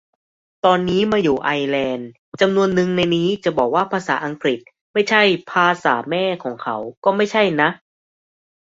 [0.65, 2.09] ตอนนี้มาอยู่ไอร์แลนด์
[2.41, 4.59] จำนวนนึงในนี้จะบอกว่าภาษาอังกฤษ
[4.93, 7.69] ไม่ใช่ "ภาษาแม่" ของเขาก็ไม่ใช่นะ